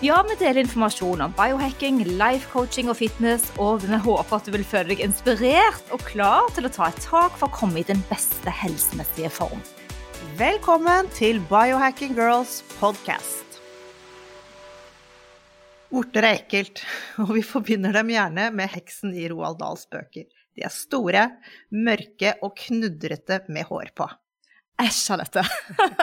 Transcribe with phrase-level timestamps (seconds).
[0.00, 4.54] Ja, vi deler informasjon om biohacking, life coaching og fitness, og vi håper at du
[4.54, 7.84] vil føle deg inspirert og klar til å ta et tak for å komme i
[7.84, 9.60] den beste helsemessige form.
[10.40, 13.60] Velkommen til Biohacking Girls podcast.
[15.92, 16.80] Orter er ekkelt,
[17.26, 20.24] og vi forbinder dem gjerne med heksen i Roald Dahls bøker.
[20.56, 21.28] De er store,
[21.76, 24.08] mørke og knudrete med hår på.
[24.80, 25.48] Æsj av.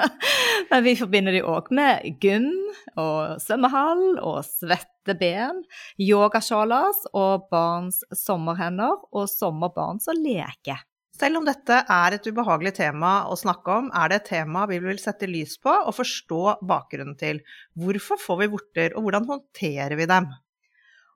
[0.70, 2.52] Men vi forbinder de òg med gym
[3.00, 5.64] og svømmehall og svette ben,
[6.02, 10.84] yogasjalas og barns sommerhender og sommerbarn som leker.
[11.18, 14.78] Selv om dette er et ubehagelig tema å snakke om, er det et tema vi
[14.84, 17.40] vil sette lys på og forstå bakgrunnen til.
[17.74, 20.30] Hvorfor får vi vorter, og hvordan håndterer vi dem?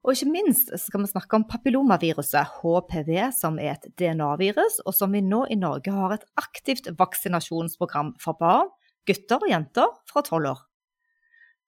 [0.01, 5.13] Og ikke minst skal vi snakke om papillomaviruset, HPV, som er et DNA-virus, og som
[5.13, 8.71] vi nå i Norge har et aktivt vaksinasjonsprogram for barn,
[9.05, 10.63] gutter og jenter fra 12 år.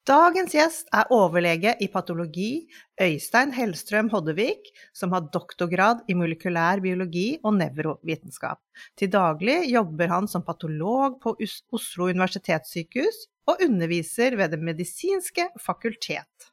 [0.04, 2.66] Dagens gjest er overlege i patologi
[3.00, 8.60] Øystein Hellstrøm Hoddevik, som har doktorgrad i molekylær biologi og nevrovitenskap.
[9.00, 16.53] Til daglig jobber han som patolog på Oslo universitetssykehus og underviser ved Det medisinske fakultet.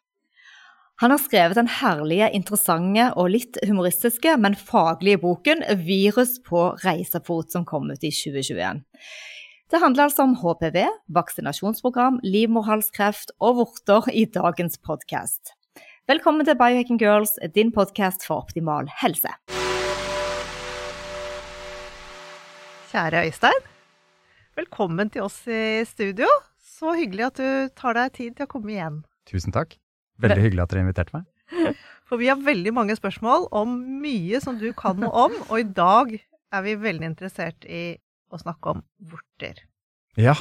[1.00, 7.48] Han har skrevet den herlige, interessante og litt humoristiske, men faglige boken 'Virus på reisefot',
[7.54, 8.82] som kom ut i 2021.
[9.72, 15.56] Det handler altså om HPV, vaksinasjonsprogram, livmorhalskreft og vorter i dagens podkast.
[16.06, 19.32] Velkommen til Biohacking Girls, din podkast for optimal helse.
[22.92, 23.62] Kjære Øystein.
[24.56, 26.28] Velkommen til oss i studio.
[26.60, 29.06] Så hyggelig at du tar deg tid til å komme igjen.
[29.24, 29.80] Tusen takk.
[30.20, 31.27] Veldig hyggelig at dere inviterte meg.
[32.11, 35.67] For vi har veldig mange spørsmål om mye som du kan noe om, og i
[35.67, 37.85] dag er vi veldig interessert i
[38.31, 38.83] å snakke om
[39.13, 39.63] vorter.
[40.19, 40.35] Ja.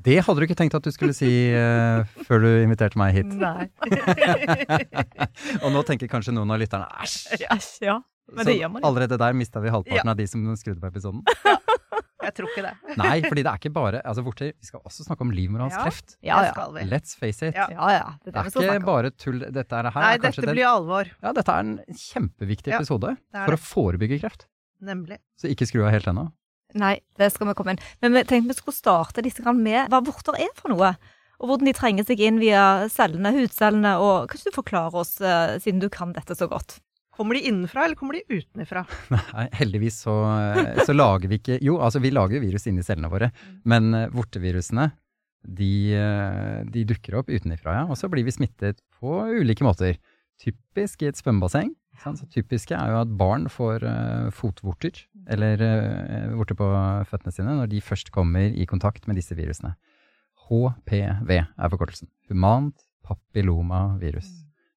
[0.00, 3.34] Det hadde du ikke tenkt at du skulle si uh, før du inviterte meg hit.
[3.38, 3.68] Nei.
[5.64, 7.44] og nå tenker kanskje noen av lytterne æsj.
[7.44, 8.00] Æsj, ja.
[8.30, 8.86] Men det gjør man jo.
[8.88, 10.14] Allerede der mista vi halvparten ja.
[10.14, 11.22] av de som skrudde på episoden.
[12.20, 12.72] Jeg tror ikke det.
[13.00, 14.52] Nei, fordi det er ikke bare altså vorter.
[14.52, 16.16] Vi skal også snakke om livmorhalskreft.
[16.26, 16.84] Ja, ja, ja.
[16.90, 17.56] Let's face it.
[17.56, 18.10] Ja, ja.
[18.24, 19.40] Det, det er ikke bare tull.
[19.46, 21.12] Dette er her Nei, er dette blir alvor.
[21.22, 24.46] Ja, dette er en kjempeviktig episode for å forebygge kreft.
[24.84, 25.20] Nemlig.
[25.40, 26.28] Så ikke skru av helt ennå.
[26.78, 27.82] Nei, det skal vi komme inn.
[28.04, 30.94] Men vi tenkte vi skulle starte litt med hva vorter er for noe.
[31.40, 33.96] Og hvordan de trenger seg inn via cellene, hudcellene.
[34.02, 36.78] Og kan ikke du forklare oss, uh, siden du kan dette så godt?
[37.20, 38.86] Kommer de innenfra, eller kommer de utenfra?
[39.12, 40.14] Nei, heldigvis så,
[40.88, 43.28] så lager vi ikke Jo, altså vi lager virus inni cellene våre,
[43.68, 44.86] men uh, vortevirusene
[45.44, 45.68] de,
[46.00, 47.84] uh, de, dukker opp utenfra, ja.
[47.92, 50.00] Og så blir vi smittet på ulike måter.
[50.40, 51.74] Typisk i et svømmebasseng.
[52.00, 53.82] Så typiske er jo at barn får
[54.32, 55.60] fotvorter, eller
[56.32, 56.68] vorter på
[57.10, 59.74] føttene sine, når de først kommer i kontakt med disse virusene.
[60.48, 62.08] HPV er forkortelsen.
[62.32, 64.30] Humant papillomavirus.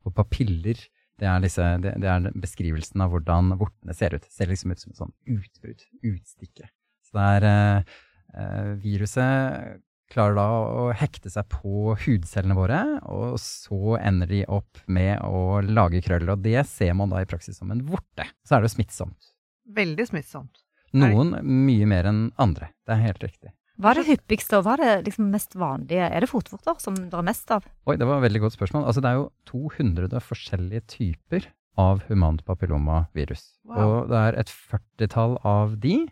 [0.03, 0.79] Og papiller,
[1.21, 4.25] det er, disse, det, det er beskrivelsen av hvordan vortene ser ut.
[4.25, 6.69] Det ser liksom ut som et sånn utbrudd, utstikke.
[7.05, 9.81] Så det er eh, Viruset
[10.13, 15.61] klarer da å hekte seg på hudcellene våre, og så ender de opp med å
[15.65, 16.35] lage krøller.
[16.35, 18.27] Og det ser man da i praksis som en vorte.
[18.45, 19.33] Så er det jo smittsomt.
[19.73, 20.61] Veldig smittsomt.
[20.93, 22.69] Noen mye mer enn andre.
[22.85, 23.53] Det er helt riktig.
[23.81, 26.05] Hva er det hyppigste, og hva er det liksom mest vanlige?
[26.05, 27.65] Er det fotvorter som det er mest av?
[27.89, 28.85] Oi, det var et veldig godt spørsmål.
[28.89, 31.47] Altså, det er jo 200 forskjellige typer
[31.81, 33.47] av humant papillomavirus.
[33.65, 33.79] Wow.
[33.81, 36.03] Og det er et førtitall av de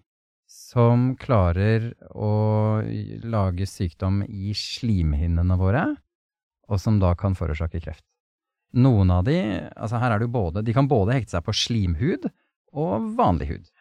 [0.52, 2.32] som klarer å
[3.24, 5.86] lage sykdom i slimhinnene våre,
[6.72, 8.04] og som da kan forårsake kreft.
[8.82, 9.38] Noen av de,
[9.76, 12.28] altså her er det jo både, de kan både hekte seg på slimhud
[12.72, 13.72] og vanlig hud.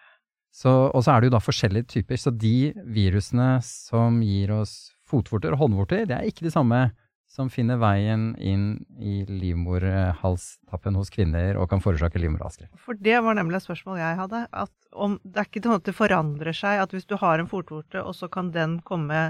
[0.66, 2.18] Og så er det jo da forskjellige typer.
[2.20, 6.88] Så de virusene som gir oss fotvorter og håndvorter, det er ikke de samme
[7.30, 12.74] som finner veien inn i livmorhalstappen hos kvinner og kan forårsake livmorhalskreft.
[12.82, 14.40] For det var nemlig et spørsmål jeg hadde.
[14.50, 17.50] At om, det er ikke sånn at det forandrer seg at hvis du har en
[17.50, 19.20] fotvorte, og så kan den komme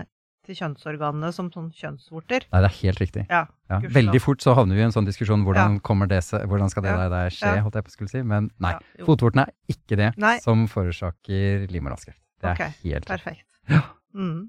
[0.47, 2.47] til kjønnsorganene som sånn kjønnsvorter?
[2.51, 3.25] Nei, det er helt riktig.
[3.31, 6.07] Ja, ja, veldig fort så havner vi i en sånn diskusjon hvordan, ja.
[6.11, 8.23] det, hvordan skal det der, der skje, holdt jeg på å skulle si.
[8.27, 8.73] Men nei,
[9.07, 10.37] fotvorten er ikke det nei.
[10.45, 12.21] som forårsaker livmorhalskreft.
[12.41, 13.47] Det er okay, helt Perfekt.
[13.71, 13.85] Ja.
[14.17, 14.49] Mm.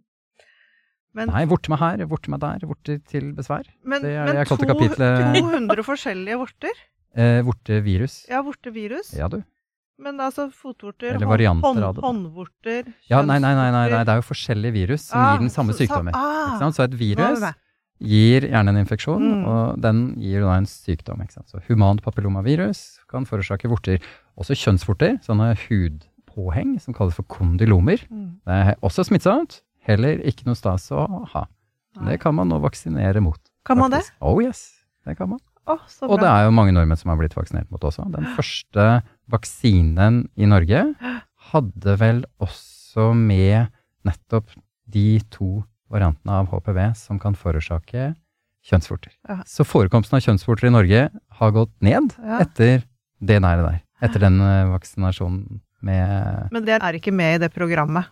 [1.18, 3.68] Men, Nei, vorte meg her, vorte meg der, vorter til besvær.
[3.84, 6.80] Men, det er men kalte kapitlet 200 forskjellige vorter?
[7.12, 8.14] Eh, vortevirus.
[8.32, 9.10] Ja, vortevirus.
[9.20, 9.42] Ja, du.
[10.00, 14.74] Men altså fotvorter, hånd- hånd, håndvorter Ja, nei, nei, nei, nei, det er jo forskjellige
[14.74, 16.12] virus som Ah, gir den samme så- så- sykdommen.
[16.16, 17.40] ah, Så et virus
[18.02, 19.46] gir gjerne en infeksjon, Mm.
[19.48, 21.22] og den gir da en sykdom.
[21.22, 21.48] Ikke sant?
[21.50, 24.00] Så humant papillomavirus kan forårsake vorter.
[24.40, 28.00] Også kjønnsvorter, sånne hudpåheng som kalles for kondylomer.
[28.10, 28.38] Mm.
[28.46, 29.62] Det er også smittsomt.
[29.88, 31.46] Heller ikke noe stas å ha.
[32.00, 32.12] Nei.
[32.14, 33.40] Det kan man nå vaksinere mot.
[33.66, 34.10] Kan man det?
[34.22, 34.72] Oh yes,
[35.06, 35.40] det kan man.
[35.68, 38.10] Oh, Og det er jo mange nordmenn som har blitt vaksinert mot også.
[38.12, 40.84] Den første vaksinen i Norge
[41.52, 43.72] hadde vel også med
[44.08, 44.50] nettopp
[44.92, 45.62] de to
[45.92, 48.12] variantene av HPV som kan forårsake
[48.68, 49.12] kjønnsvorter.
[49.28, 49.40] Ja.
[49.50, 51.04] Så forekomsten av kjønnsvorter i Norge
[51.40, 52.40] har gått ned Ja.
[52.46, 52.84] etter
[53.22, 53.82] det nære der.
[54.02, 58.06] Etter den eh, vaksinasjonen med Men det er ikke med i det programmet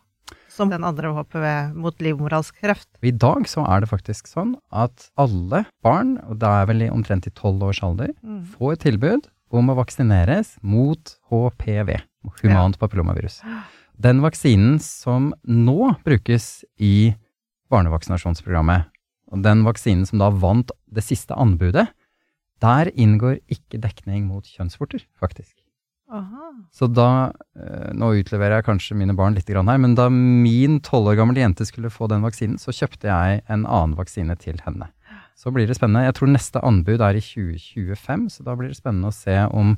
[0.50, 2.88] som den andre HPV mot livmorhalskreft.
[3.06, 7.28] I dag så er det faktisk sånn at alle barn, og det er vel omtrent
[7.30, 8.46] i tolv års alder, Mm.
[8.58, 11.96] får tilbud om å vaksineres mot HPV,
[12.44, 13.42] humant papillomavirus.
[14.00, 17.14] Den vaksinen som nå brukes i
[17.74, 18.90] barnevaksinasjonsprogrammet,
[19.30, 21.90] og den vaksinen som da vant det siste anbudet,
[22.64, 25.54] der inngår ikke dekning mot kjønnsvorter, faktisk.
[26.10, 26.50] Aha.
[26.74, 31.12] Så da, eh, nå utleverer jeg kanskje mine barn litt her, men da min tolv
[31.12, 34.90] år gamle jente skulle få den vaksinen, så kjøpte jeg en annen vaksine til henne.
[35.40, 36.04] Så blir det spennende.
[36.04, 39.78] Jeg tror neste anbud er i 2025, så da blir det spennende å se om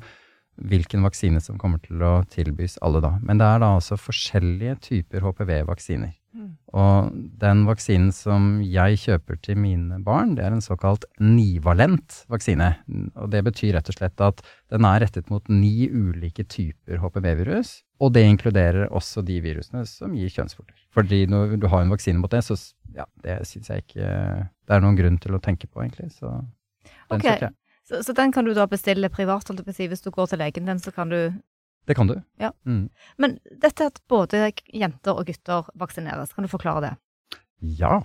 [0.72, 3.13] hvilken vaksine som kommer til å tilbys alle da.
[3.22, 6.16] Men det er da altså forskjellige typer HPV-vaksiner.
[6.31, 6.50] Mm.
[6.78, 7.12] Og
[7.42, 12.74] den vaksinen som jeg kjøper til mine barn, det er en såkalt nivalent vaksine.
[13.19, 17.81] Og det betyr rett og slett at den er rettet mot ni ulike typer HPV-virus,
[18.01, 20.74] og det inkluderer også de virusene som gir kjønnsvorter.
[20.95, 22.57] Fordi når du har en vaksine mot det, så
[22.95, 26.09] ja, det syns jeg ikke det er noen grunn til å tenke på, egentlig.
[26.15, 27.25] Så den Ok.
[27.27, 27.53] kjøper jeg.
[27.88, 29.45] Så, så den kan du da bestille privat.
[29.51, 31.33] Hvis du går til legen din, så kan du
[31.88, 32.15] Det kan du.
[32.39, 32.51] Ja.
[32.65, 32.89] Mm.
[33.18, 36.92] Men dette at både jenter og gutter vaksineres, kan du forklare det?
[37.62, 38.01] Ja,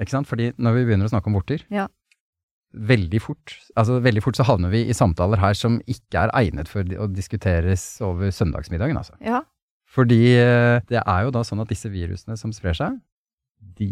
[0.00, 0.26] ikke sant?
[0.28, 1.88] Fordi når vi begynner å snakke om vorter, Ja.
[2.72, 6.70] Veldig fort, altså veldig fort så havner vi i samtaler her som ikke er egnet
[6.70, 9.14] for å diskuteres over søndagsmiddagen, altså.
[9.20, 9.42] Ja.
[9.92, 12.96] Fordi eh, det er jo da sånn at disse virusene som sprer seg,
[13.78, 13.90] de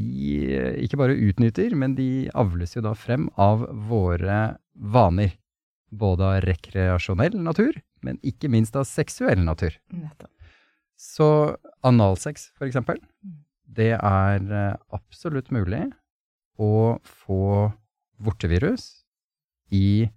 [0.57, 5.37] eh, ikke bare utnytter, men de avles jo da frem av våre vaner.
[5.91, 7.75] Både av rekreasjonell natur,
[8.07, 9.75] men ikke minst av seksuell natur.
[9.91, 10.31] Nettopp.
[11.01, 11.27] Så
[11.87, 13.39] analsex, for eksempel, Mm.
[13.67, 15.83] det er eh, absolutt mulig
[16.59, 17.73] å få
[18.21, 19.05] vortevirus
[19.75, 20.09] i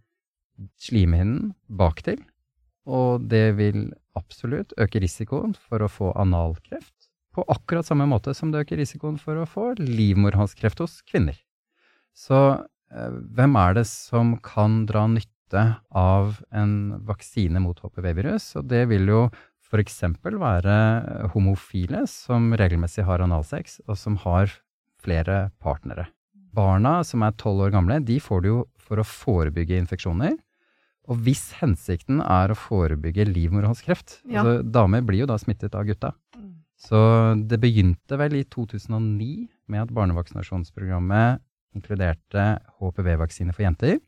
[0.81, 2.19] slimhinnen baktil,
[2.85, 8.51] og det vil absolutt øke risikoen for å få analkreft på akkurat samme måte som
[8.53, 11.38] det øker risikoen for å få livmorhalskreft hos kvinner.
[12.13, 12.39] Så
[12.94, 18.51] eh, hvem er det som kan dra nytte av en vaksine mot HPV-virus?
[18.61, 19.23] Og det vil jo
[19.65, 20.03] f.eks.
[20.21, 20.77] være
[21.33, 24.53] homofile som regelmessig har analsex, og som har
[25.01, 26.11] flere partnere.
[26.53, 30.35] Barna som er tolv år gamle, de får det jo for å forebygge infeksjoner.
[31.11, 34.44] Og hvis hensikten er å forebygge livmorhalskreft Ja.
[34.44, 36.13] altså Damer blir jo da smittet av gutta.
[36.38, 36.63] Mm.
[36.79, 37.00] Så
[37.47, 41.41] det begynte vel i 2009 med at barnevaksinasjonsprogrammet
[41.75, 44.00] inkluderte HPV-vaksine for jenter.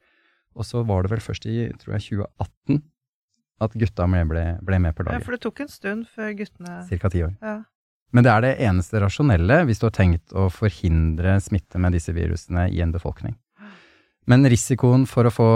[0.55, 2.83] Og så var det vel først i tror jeg, 2018
[3.65, 7.09] at gutta ble, ble, med på Ja, for det tok en stund før guttene Cirka
[7.09, 7.35] ti år.
[7.41, 7.63] ja.
[8.13, 12.13] Men det er det eneste rasjonelle hvis du har tenkt å forhindre smitte med disse
[12.15, 13.35] virusene i en befolkning.
[14.29, 15.47] Men risikoen for å få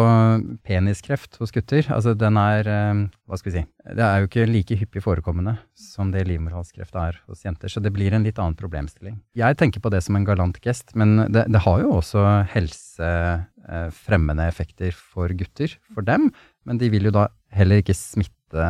[0.66, 4.46] peniskreft hos gutter, altså den er eh, Hva skal vi si Det er jo ikke
[4.50, 8.58] like hyppig forekommende som det livmorhalskreft er hos jenter, så det blir en litt annen
[8.60, 9.18] problemstilling.
[9.38, 14.46] Jeg tenker på det som en galant gest, men det, det har jo også helsefremmende
[14.52, 16.30] effekter for gutter, for dem.
[16.70, 17.26] Men de vil jo da
[17.56, 18.70] heller ikke smitte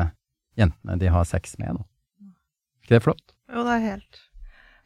[0.59, 2.31] jentene de har sex med, da.
[2.86, 3.36] ikke det flott?
[3.49, 4.19] Jo, det er helt,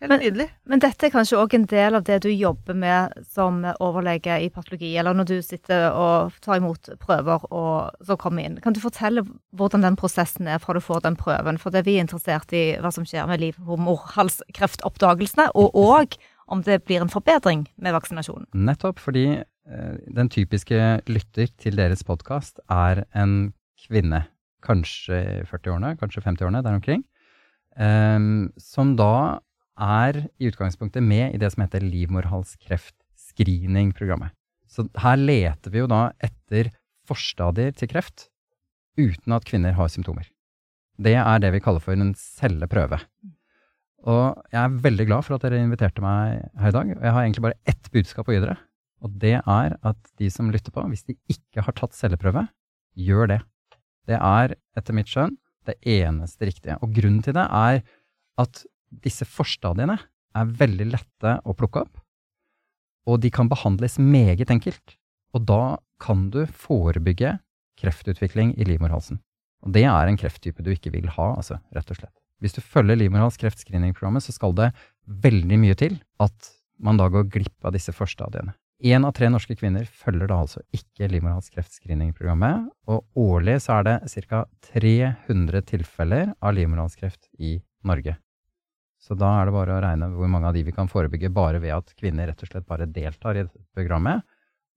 [0.01, 0.47] helt Men- nydelig.
[0.65, 4.49] Men dette er kanskje òg en del av det du jobber med som overlege i
[4.49, 8.59] patologi, eller når du sitter og tar imot prøver og så kommer inn.
[8.63, 11.59] Kan du fortelle hvordan den prosessen er fra du får den prøven?
[11.59, 16.17] For det er vi er interessert i hva som skjer med livmorhalskreftoppdagelsene, og òg
[16.47, 18.47] om det blir en forbedring med vaksinasjonen.
[18.53, 23.53] Nettopp fordi eh, den typiske lytter til deres podkast er en
[23.87, 24.25] kvinne,
[24.63, 27.03] kanskje i 40-årene, kanskje 50-årene, der omkring,
[27.75, 29.39] som da
[29.79, 34.29] er i utgangspunktet med i det som heter livmorhalskreftscreening-programmet.
[34.69, 36.69] Så her leter vi jo da etter
[37.09, 38.29] forstadier til kreft
[38.97, 40.25] uten at kvinner har symptomer.
[41.01, 42.99] Det er det vi kaller for en celleprøve.
[44.03, 46.87] Og jeg er veldig glad for at dere inviterte meg her i dag.
[46.97, 48.57] Og jeg har egentlig bare ett budskap å gi dere.
[49.03, 52.43] Og det er at de som lytter på, hvis de ikke har tatt celleprøve,
[52.99, 53.41] gjør det.
[54.07, 55.37] Det er, etter mitt skjønn,
[55.69, 56.77] det eneste riktige.
[56.83, 57.81] Og grunnen til det er
[58.41, 58.63] at
[59.03, 59.97] disse forstadiene
[60.33, 62.01] er veldig lette å plukke opp,
[63.09, 64.95] og de kan behandles meget enkelt.
[65.35, 67.37] Og da kan du forebygge
[67.79, 69.19] kreftutvikling i livmorhalsen.
[69.63, 72.15] Og det er en krefttype du ikke vil ha, altså, rett og slett.
[72.43, 74.73] Hvis du følger livmorhals kreftscreeningprogrammet, så skal det
[75.23, 76.51] veldig mye til at
[76.83, 78.55] man da går glipp av disse forstadiene.
[78.83, 83.85] Én av tre norske kvinner følger da altså ikke livmorhals kreftscreeningprogrammet, og årlig så er
[83.87, 84.41] det ca.
[84.73, 87.53] 300 tilfeller av livmorhalskreft i
[87.87, 88.17] Norge.
[88.99, 91.61] Så da er det bare å regne hvor mange av de vi kan forebygge bare
[91.63, 94.27] ved at kvinner rett og slett bare deltar i programmet,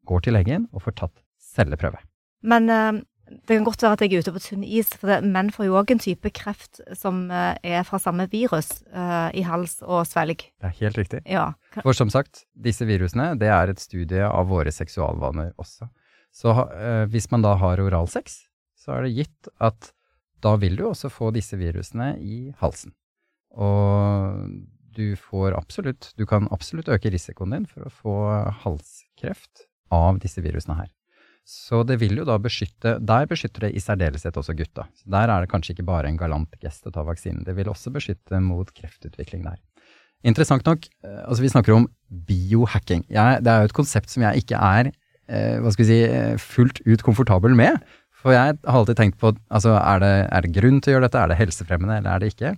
[0.06, 1.98] går til legen og får tatt celleprøve.
[2.46, 5.18] Men eh, det kan godt være at jeg er ute på tynn is, for det,
[5.26, 9.42] menn får jo òg en type kreft som eh, er fra samme virus uh, i
[9.46, 10.44] hals og svelg.
[10.62, 11.22] Det er helt riktig.
[11.26, 11.48] Ja.
[11.80, 15.90] For som sagt, disse virusene det er et studie av våre seksualvaner også.
[16.34, 18.44] Så uh, hvis man da har oralsex,
[18.78, 19.90] så er det gitt at
[20.44, 22.94] da vil du også få disse virusene i halsen.
[23.56, 24.46] Og
[24.96, 28.16] du får absolutt Du kan absolutt øke risikoen din for å få
[28.62, 30.92] halskreft av disse virusene her.
[31.46, 34.88] Så det vil jo da beskytte Der beskytter det i særdeleshet også gutta.
[34.98, 37.44] Så der er det kanskje ikke bare en galant gest å ta vaksinen.
[37.46, 39.60] Det vil også beskytte mot kreftutvikling der.
[40.26, 41.86] Interessant nok, eh, altså vi snakker om
[42.26, 43.04] biohacking.
[43.12, 46.00] Jeg, det er jo et konsept som jeg ikke er eh, hva skal vi si,
[46.08, 47.78] eh, fullt ut komfortabel med.
[48.16, 51.06] For jeg har alltid tenkt på altså er det, er det grunn til å gjøre
[51.06, 52.56] dette, er det helsefremmende eller er det ikke?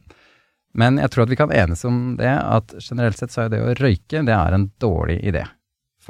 [0.78, 3.61] Men jeg tror at vi kan enes om det, at generelt sett så er det
[3.64, 5.45] å røyke det er en dårlig idé.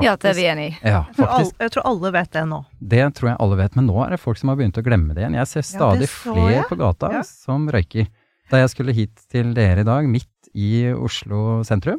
[0.05, 0.76] Ja, det er vi enig i.
[0.87, 2.61] Ja, Jeg tror, alle, jeg tror alle vet det nå.
[2.95, 5.14] Det tror jeg alle vet, men nå er det folk som har begynt å glemme
[5.17, 5.37] det igjen.
[5.40, 7.23] Jeg ser stadig ja, flere på gata Ja.
[7.26, 8.07] som røyker.
[8.49, 11.99] Da jeg skulle hit til dere i dag, midt i Oslo sentrum,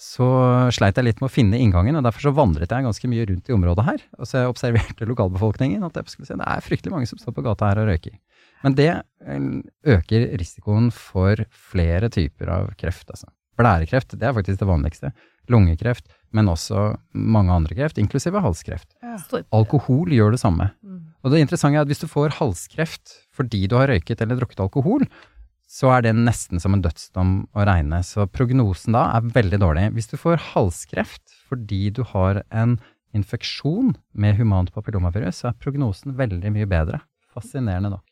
[0.00, 0.26] så
[0.74, 3.48] sleit jeg litt med å finne inngangen, og derfor så vandret jeg ganske mye rundt
[3.48, 4.00] i området her.
[4.18, 7.36] Og så jeg observerte lokalbefolkningen, at jeg skulle si, det er fryktelig mange som står
[7.36, 8.16] på gata her og røyker.
[8.64, 9.46] Men det eh,
[9.94, 13.30] øker risikoen for flere typer av kreft, altså.
[13.54, 15.12] Blærekreft, det er faktisk det vanligste.
[15.52, 18.88] Lungekreft, men også mange andre kreft, inklusive halskreft.
[19.04, 19.18] Ja.
[19.54, 20.70] Alkohol gjør det samme.
[20.82, 21.14] Mm.
[21.24, 24.62] Og det interessante er at hvis du får halskreft fordi du har røyket eller drukket
[24.64, 25.06] alkohol,
[25.74, 28.02] så er det nesten som en dødsdom å regne.
[28.06, 29.88] Så prognosen da er veldig dårlig.
[29.96, 32.78] Hvis du får halskreft fordi du har en
[33.14, 37.00] infeksjon med humant papillomavirus, så er prognosen veldig mye bedre.
[37.34, 38.04] Fascinerende nok.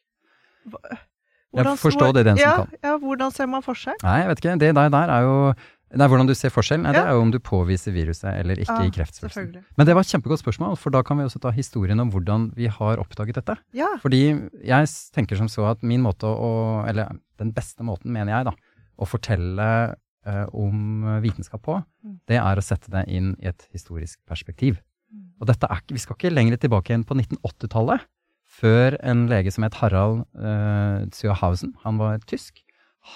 [1.53, 2.69] Hvordan- forstår det den som ja, kan.
[2.83, 3.99] Ja, hvordan ser man forskjell?
[4.03, 4.59] Nei, jeg vet ikke.
[4.59, 5.55] Det der, der er jo
[6.01, 6.83] Er hvordan du ser forskjellen.
[6.87, 9.65] Nei, Det er jo om du påviser viruset eller ikke Ja, i kreftsvulsten.
[9.77, 12.55] Men det var et kjempegodt spørsmål, for da kan vi også ta historien om hvordan
[12.57, 13.59] vi har oppdaget dette.
[13.77, 13.91] Ja.
[14.01, 14.23] Fordi
[14.65, 18.53] jeg tenker som så at min måte å Eller den beste måten, mener jeg, da,
[18.99, 22.19] å fortelle eh, om vitenskap på, Mm.
[22.27, 24.79] det er å sette det inn i et historisk perspektiv.
[25.13, 25.33] Mm.
[25.41, 28.01] Og dette er ikke, vi skal ikke lenger tilbake igjen på 1980-tallet,
[28.47, 32.63] før en lege som het Harald eh, Zühausen, han var tysk,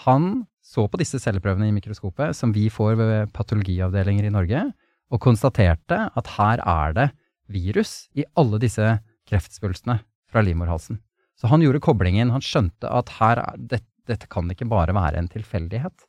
[0.04, 4.64] han så på disse celleprøvene i mikroskopet som vi får ved patologiavdelinger i Norge,
[5.14, 7.10] og konstaterte at her er det
[7.54, 8.96] virus i alle disse
[9.30, 10.98] kreftsvulstene fra livmorhalsen.
[11.38, 15.20] Så han gjorde koblingen, han skjønte at her, er- det, dette kan ikke bare være
[15.20, 16.06] en tilfeldighet.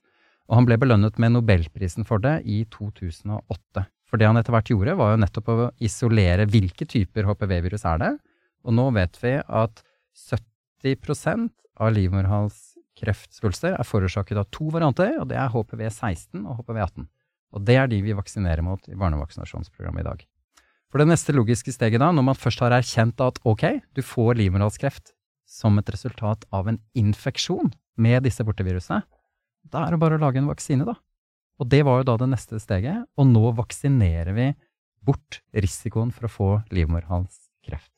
[0.48, 3.84] Og han ble belønnet med nobelprisen for det i 2008.
[4.08, 8.02] For det han etter hvert gjorde, var jo nettopp å isolere hvilke typer HPV-virus er
[8.02, 8.12] det.
[8.66, 9.84] Og nå vet vi at
[10.16, 11.52] 70%
[11.84, 11.92] av
[12.98, 17.08] livmorhalskreftsvulster er forårsaket av to varianter, og det er HPV16 og HPV18.
[17.54, 20.26] Og det er de vi vaksinerer mot i barnevaksinasjonsprogrammet i dag.
[20.92, 24.38] For det neste logiske steget da, når man først har erkjent at ok, du får
[24.40, 25.14] livmorhalskreft
[25.48, 29.04] som et resultat av en infeksjon med disse bortevirusene,
[29.68, 30.96] da er det bare å lage en vaksine, da.
[31.60, 34.52] Og det var jo da det neste steget, og nå vaksinerer vi
[35.04, 37.92] bort risikoen for å få livmorhalskreft.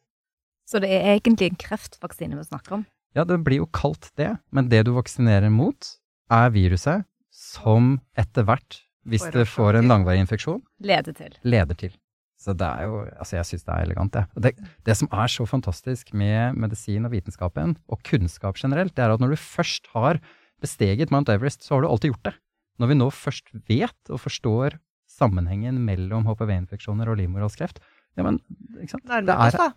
[0.70, 2.86] Så det er egentlig en kreftvaksine vi snakker om.
[3.16, 5.96] Ja, det blir jo kalt det, men det du vaksinerer mot,
[6.30, 11.34] er viruset som etter hvert, hvis det får en langvarig infeksjon, Leder til.
[11.44, 11.96] leder til.
[12.40, 14.26] Så det er jo Altså, jeg syns det er elegant, det.
[14.36, 14.42] Ja.
[14.46, 14.52] det.
[14.86, 19.20] Det som er så fantastisk med medisin og vitenskapen, og kunnskap generelt, det er at
[19.20, 20.20] når du først har
[20.62, 22.36] besteget Mount Everest, så har du alltid gjort det.
[22.80, 24.78] Når vi nå først vet og forstår
[25.10, 27.80] sammenhengen mellom HPV-infeksjoner og livmorhalskreft,
[28.16, 28.40] ja, men
[28.80, 29.06] ikke sant?
[29.10, 29.72] Nærmer er- oss, da.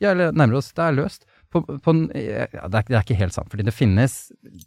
[0.00, 0.72] Ja, eller nærmere oss.
[0.72, 1.24] Det er løst.
[1.52, 4.16] På, på, ja, det, er, det er ikke helt sant, fordi det finnes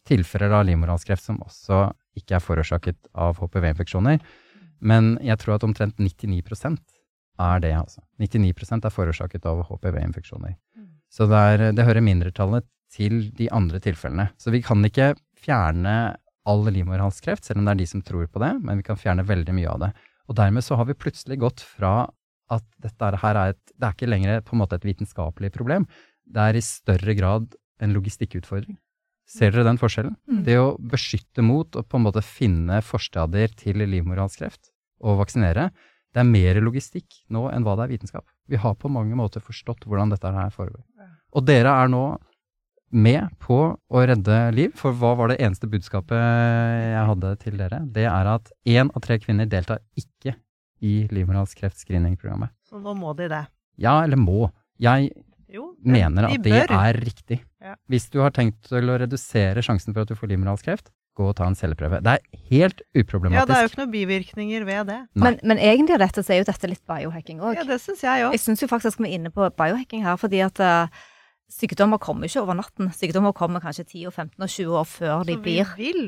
[0.10, 4.18] tilfeller av livmorhalskreft som også ikke er forårsaket av HPV-infeksjoner.
[4.82, 6.80] Men jeg tror at omtrent 99%
[7.42, 8.02] er det, altså.
[8.22, 10.58] 99% er forårsaket av HPV-infeksjoner.
[11.12, 14.30] Så det, er, det hører mindretallet til de andre tilfellene.
[14.42, 16.16] Så vi kan ikke fjerne
[16.50, 19.26] all livmorhalskreft, selv om det er de som tror på det, men vi kan fjerne
[19.28, 19.92] veldig mye av det.
[20.30, 22.10] Og dermed så har vi plutselig gått fra
[22.52, 25.52] at dette er- her er et Det er ikke lenger på en måte et vitenskapelig
[25.52, 25.88] problem.
[26.32, 28.78] Det er i større grad en logistikkutfordring.
[29.32, 30.18] Ser dere den forskjellen?
[30.28, 30.42] Mm.
[30.48, 34.72] Det å beskytte mot og på en måte finne forstadier til livmorhalskreft
[35.08, 35.70] og vaksinere,
[36.12, 38.26] det er mer logistikk nå enn hva det er vitenskap.
[38.52, 40.84] Vi har på mange måter forstått hvordan dette her foregår.
[41.32, 42.04] Og dere er nå
[42.92, 47.80] med på å redde liv, for hva var det eneste budskapet jeg hadde til dere?
[47.88, 50.36] Det er at én av tre kvinner deltar ikke
[50.84, 52.52] i livmorhalskreftscreeningprogrammet.
[52.68, 53.46] Så nå må de det.
[53.80, 54.50] Ja, eller må.
[54.82, 55.14] Jeg
[55.52, 56.74] Jo, mener de at det bør.
[56.80, 57.40] er riktig.
[57.62, 57.76] Ja.
[57.92, 60.90] Hvis du har tenkt til å redusere sjansen for at du får livmorhalskreft,
[61.20, 62.00] gå og ta en celleprøve.
[62.02, 63.42] Det er helt uproblematisk.
[63.42, 65.00] Ja, det er jo ikke noen bivirkninger ved det.
[65.20, 67.58] Men, men egentlig av dette så er jo dette litt biohacking òg.
[67.60, 68.32] Ja, det syns jeg òg.
[68.38, 70.88] Jeg syns jo faktisk vi er inne på biohacking her, fordi at uh,
[71.52, 72.92] sykdommer kommer ikke over natten.
[72.96, 75.76] Sykdommer kommer kanskje 10, og 15 og 20 år før de Så vi blir.
[75.78, 76.02] vil,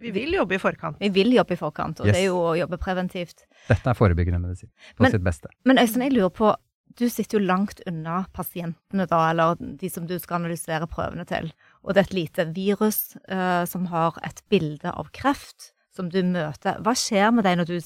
[0.00, 0.96] vi vil jobbe i forkant.
[1.04, 2.16] Vi vil jobbe i forkant, og Yes.
[2.16, 3.44] det er jo å jobbe preventivt.
[3.68, 5.52] Dette er forebyggende medisin på Men- sitt beste.
[5.68, 6.54] Men Øystein, jeg lurer på,
[6.98, 11.52] du sitter jo langt unna pasientene da, eller de som du skal analysere prøvene til.
[11.82, 12.98] Og det er et lite virus
[13.30, 15.60] uh, som har et bilde av kreft
[15.96, 16.80] som du møter.
[16.84, 17.78] Hva skjer med deg når du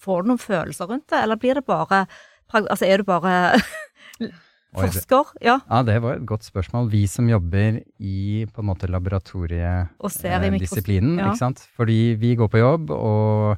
[0.00, 1.98] får noen følelser rundt det, eller blir det bare
[2.54, 3.32] Altså er du bare
[4.76, 5.24] forsker?
[5.42, 5.56] Ja.
[5.64, 6.90] Ja, det var et godt spørsmål.
[6.92, 11.24] Vi som jobber i på en måte laboratoriedisiplinen, ja.
[11.30, 11.60] ikke sant.
[11.74, 13.56] Fordi vi går på jobb og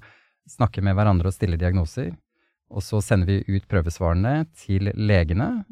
[0.49, 2.15] snakker med hverandre og stiller diagnoser.
[2.71, 5.65] Og så sender vi ut prøvesvarene til legene,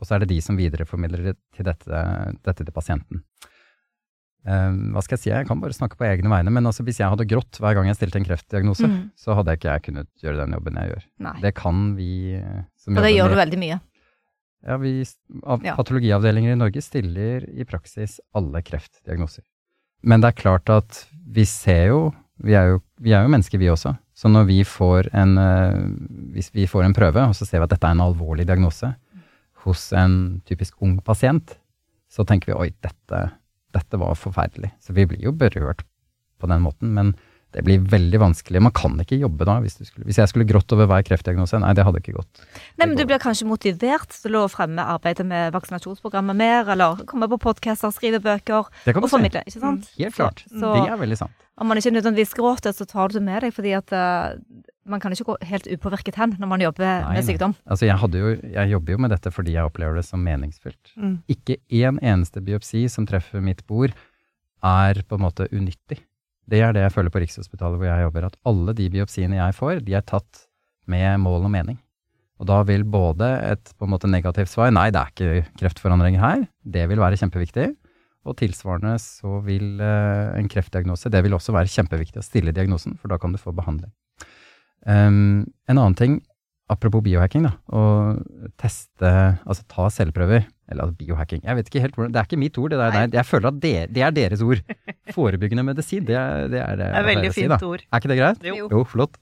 [0.00, 2.02] og så er det de som videreformidler det til dette,
[2.46, 3.22] dette til pasienten.
[4.48, 7.00] Um, hva skal jeg si, jeg kan bare snakke på egne vegne, men altså hvis
[7.02, 9.10] jeg hadde grått hver gang jeg stilte en kreftdiagnose, Mm.
[9.18, 11.04] så hadde ikke jeg kunnet gjøre den jobben jeg gjør.
[11.26, 11.34] Nei.
[11.42, 12.40] Det kan vi
[12.78, 13.80] som Og det gjør du veldig mye.
[14.64, 15.04] ja, vi,
[15.44, 15.74] av Ja.
[15.76, 19.42] Patologiavdelinger i Norge stiller i praksis alle kreftdiagnoser.
[20.02, 23.58] Men det er klart at vi ser jo Vi er jo, vi er jo mennesker,
[23.58, 23.98] vi også.
[24.18, 25.82] Så når vi får en eh,
[26.34, 28.90] Hvis vi får en prøve, og så ser vi at dette er en alvorlig diagnose
[29.64, 31.56] hos en typisk ung pasient,
[32.08, 33.22] så tenker vi oi, dette,
[33.74, 34.70] dette var forferdelig.
[34.80, 35.82] Så vi blir jo berørt
[36.38, 36.94] på den måten.
[36.94, 37.12] Men
[37.56, 38.60] det blir veldig vanskelig.
[38.60, 39.54] Man kan ikke jobbe da.
[39.64, 42.42] Hvis, du skulle, hvis jeg skulle grått over hver kreftdiagnose, nei, det hadde ikke gått.
[42.76, 47.28] Nei, men Du blir kanskje motivert til å fremme arbeidet med vaksinasjonsprogrammet mer, eller komme
[47.32, 48.92] på podcaster, skrive bøker og si.
[49.08, 49.44] formidle.
[49.48, 49.88] ikke sant?
[49.96, 50.44] Helt klart.
[50.52, 51.46] Så, Det er veldig sant.
[51.58, 54.36] om man ikke nødvendigvis gråter, så tar du det med deg, fordi at uh,
[54.86, 57.26] man kan ikke gå helt upåvirket hen når man jobber Nei, med nei.
[57.32, 57.56] sykdom.
[57.64, 60.92] Altså, jeg, jo, jeg jobber jo med dette fordi jeg opplever det som meningsfylt.
[61.00, 61.16] Mm.
[61.32, 63.96] Ikke én eneste biopsi som treffer mitt bord,
[64.64, 66.00] er på en måte unyttig.
[66.48, 69.56] Det er det jeg føler på Rikshospitalet hvor jeg jobber, at alle de biopsiene jeg
[69.56, 70.46] får, de er tatt
[70.88, 71.76] med mål og mening.
[72.38, 76.18] Og da vil både et på en måte negativt svar, nei, det er ikke kreftforandring
[76.22, 77.68] her, det vil være kjempeviktig.
[78.28, 82.98] Og tilsvarende så vil eh, en kreftdiagnose, det vil også være kjempeviktig å stille diagnosen,
[83.00, 83.90] for da kan du få behandling.
[84.84, 86.18] Um, en annen ting,
[86.70, 87.82] apropos biohacking, da, å
[88.60, 89.10] teste,
[89.42, 92.58] altså ta celleprøver, eller altså biohacking, jeg vet ikke helt hvordan, det er ikke mitt
[92.60, 93.04] ord, det der, Nei.
[93.06, 94.60] Nei, jeg føler at det, det er deres ord.
[95.16, 97.84] Forebyggende medisin, det er det, er det er veldig fint si, ord.
[97.86, 98.44] Er ikke det greit?
[98.50, 98.68] Jo.
[98.72, 99.16] Jo, flott.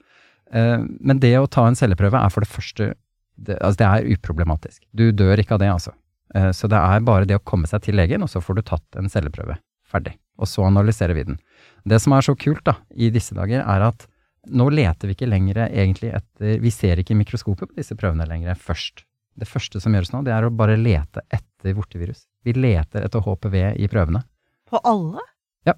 [0.51, 2.91] Uh, men det å ta en celleprøve er for det første,
[3.37, 4.83] det, altså det er uproblematisk.
[4.97, 5.95] Du dør ikke av det, altså.
[6.35, 8.67] Uh, så det er bare det å komme seg til legen, og så får du
[8.75, 9.59] tatt en celleprøve.
[9.87, 10.17] Ferdig.
[10.43, 11.39] Og så analyserer vi den.
[11.87, 14.09] Det som er så kult da, i disse dager, er at
[14.47, 18.27] nå leter vi ikke lenger egentlig etter Vi ser ikke i mikroskopet på disse prøvene
[18.29, 19.03] lenger først.
[19.39, 22.25] Det første som gjøres nå, det er å bare lete etter vortevirus.
[22.47, 24.23] Vi leter etter HPV i prøvene.
[24.71, 25.21] På alle?
[25.69, 25.75] Ja.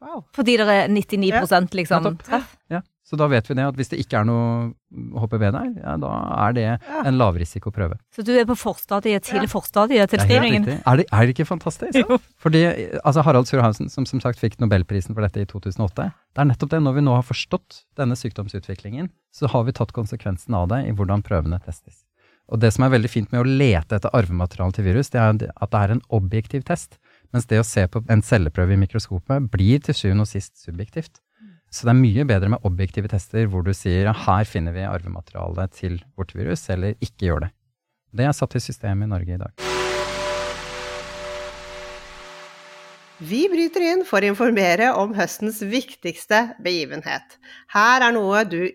[0.00, 0.24] Wow.
[0.34, 1.68] Fordi det er 99 liksom
[2.02, 2.22] nettopp.
[2.26, 2.56] treff.
[2.72, 4.72] Ja, så da vet vi det, at hvis det ikke er noe
[5.20, 6.12] HPV der, ja, da
[6.46, 6.78] er det Ja.
[7.04, 7.98] en lavrisikoprøve.
[8.14, 9.46] Så du er på forstadiet til Ja.
[9.50, 10.80] forstadiet til Det er.
[10.86, 11.92] Er det, er det ikke fantastisk?
[11.98, 12.18] Jo.
[12.38, 12.62] Fordi,
[13.04, 16.70] altså Harald Surhausen, som som sagt fikk nobelprisen for dette i 2008, det er nettopp
[16.70, 16.80] det.
[16.82, 20.92] Når vi nå har forstått denne sykdomsutviklingen, så har vi tatt konsekvensen av det i
[20.92, 22.04] hvordan prøvene testes.
[22.50, 25.36] Og det som er veldig fint med å lete etter arvematerialet til virus, det er
[25.52, 26.98] at det er en objektiv test.
[27.32, 31.22] Mens det å se på en celleprøve i mikroskopet blir til syvende og sist subjektivt.
[31.72, 34.84] Så det er mye bedre med objektive tester hvor du sier ja, her finner vi
[34.84, 37.52] arvematerialet til vårt virus, eller ikke gjør det.
[38.12, 39.68] Det er satt i systemet i Norge i dag.
[43.22, 47.38] Vi bryter inn for å informere om høstens viktigste begivenhet.
[47.72, 48.66] Her er noe du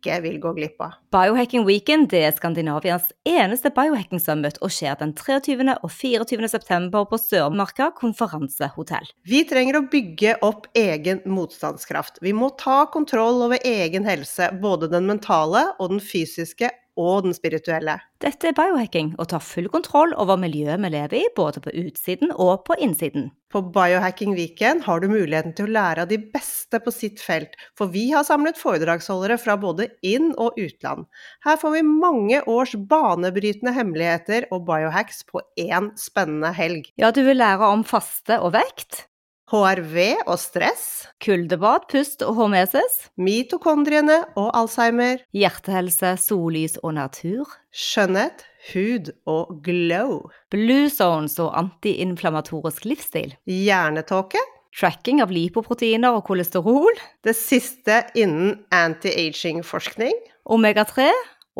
[0.00, 0.96] ikke vil gå glipp av.
[1.12, 5.60] Biohacking Weekend det er Skandinavias eneste biohacking summit og skjer den 23.
[5.76, 6.50] og 24.
[6.50, 9.12] september på Sørmarka konferansehotell.
[9.28, 12.22] Vi trenger å bygge opp egen motstandskraft.
[12.24, 17.36] Vi må ta kontroll over egen helse, både den mentale og den fysiske og den
[17.36, 17.96] spirituelle.
[18.20, 22.34] Dette er biohacking, og tar full kontroll over miljøet vi lever i, både på utsiden
[22.36, 23.30] og på innsiden.
[23.50, 27.56] På Biohacking Weekend har du muligheten til å lære av de beste på sitt felt,
[27.74, 31.08] for vi har samlet foredragsholdere fra både inn- og utland.
[31.42, 36.92] Her får vi mange års banebrytende hemmeligheter og biohacks på én spennende helg.
[37.00, 39.08] Ja, du vil lære om faste og vekt,
[39.50, 39.96] HRV
[40.30, 49.10] og stress, kuldebad, pust og hormesis, mitokondriene og alzheimer, hjertehelse, sollys og natur, skjønnhet, hud
[49.30, 50.20] og glow,
[50.54, 54.38] blue zones og antiinflamatorisk livsstil, hjernetåke,
[54.76, 60.14] tracking av lipoproteiner og kolesterol, det siste innen anti-aging-forskning,
[60.46, 61.10] omega-3,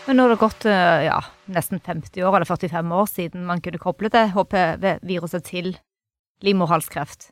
[0.07, 1.19] Men nå har det gått eh, ja,
[1.53, 5.75] nesten 50 år, eller 45 år siden man kunne koble det HPV-viruset til
[6.41, 7.29] livmorhalskreft.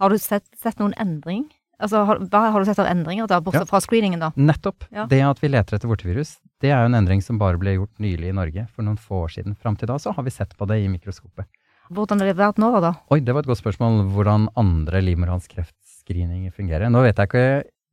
[0.00, 1.46] Har du sett, sett noen endring?
[1.80, 3.70] Altså, har, hva har du sett av endringer, da, bortsett Ja.
[3.72, 4.28] fra screeningen, da?
[4.36, 4.84] Nettopp.
[4.92, 5.06] Ja.
[5.08, 7.96] Det at vi leter etter vortevirus, det er jo en endring som bare ble gjort
[8.04, 9.56] nylig i Norge, for noen få år siden.
[9.56, 11.48] Fram til da så har vi sett på det i mikroskopet.
[11.90, 12.94] Hvordan har det vært nå, da?
[13.10, 14.04] Oi, det var et godt spørsmål.
[14.14, 16.90] Hvordan andre livmorhalskreftscreeninger fungerer.
[16.92, 17.44] Nå vet jeg ikke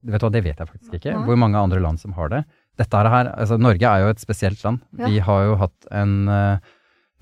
[0.07, 1.15] Vet hva, det vet jeg faktisk ikke.
[1.25, 2.43] Hvor mange andre land som har det.
[2.77, 4.83] Dette her, altså Norge er jo et spesielt land.
[4.95, 5.09] Ja.
[5.09, 6.67] Vi har jo hatt en eh,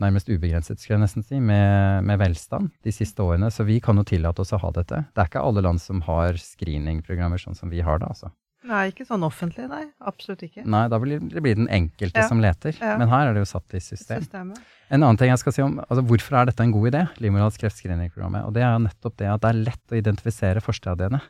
[0.03, 3.47] nærmest ubegrenset, skulle jeg nesten si, med, med velstand de siste årene.
[3.49, 5.05] Så vi kan jo tillate oss å ha dette.
[5.15, 8.33] Det er ikke alle land som har screeningprogrammer sånn som vi har det, altså.
[8.65, 9.83] Nei, ikke sånn offentlig, nei.
[10.09, 10.63] Absolutt ikke.
[10.65, 12.27] Nei, da blir det blir den enkelte Ja.
[12.27, 12.73] som leter.
[12.81, 12.97] Ja.
[12.97, 14.23] Men her er det jo satt i system.
[14.23, 14.57] Systemet.
[14.89, 18.45] En annen ting jeg skal si om altså hvorfor er dette en god idé, livmorhalskreftskrinningprogrammet,
[18.45, 21.21] og det er jo nettopp det at det er lett å identifisere forstadiene.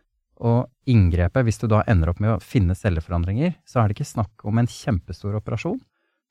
[0.43, 4.09] Og inngrepet, hvis du da ender opp med å finne celleforandringer, så er det ikke
[4.15, 5.79] snakk om en kjempestor operasjon.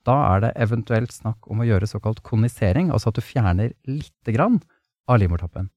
[0.05, 4.35] Da er det eventuelt snakk om å gjøre såkalt konisering, altså at du fjerner lite
[4.37, 4.61] grann
[5.09, 5.71] av livmortoppen.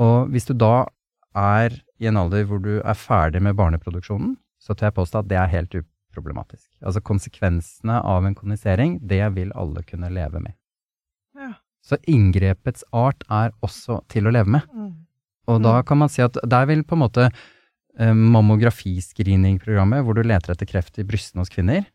[0.00, 0.86] Og hvis du da
[1.36, 5.28] er i en alder hvor du er ferdig med barneproduksjonen, så tør jeg påstå at
[5.30, 6.66] det er helt uproblematisk.
[6.84, 10.54] Altså konsekvensene av en kondisering, det vil alle kunne leve med.
[11.38, 11.54] Ja.
[11.82, 14.66] Så inngrepets art er også til å leve med.
[14.74, 14.90] Mm.
[15.48, 15.86] Og da Mm.
[15.86, 17.30] kan man si at der vil på en måte
[17.98, 21.86] eh, mammografiscreeningprogrammet, hvor du leter etter kreft i brystene hos kvinner,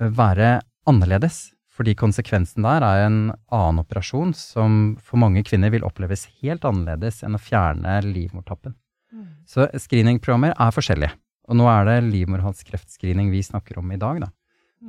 [0.00, 1.52] eh, være annerledes.
[1.76, 7.22] Fordi konsekvensen der er en annen operasjon som for mange kvinner vil oppleves helt annerledes
[7.22, 8.74] enn å fjerne livmortappen.
[9.12, 9.26] Mm.
[9.46, 11.12] Så screeningprogrammer er forskjellige.
[11.46, 14.32] Og nå er det livmorhalskreftscreening vi snakker om i dag, da.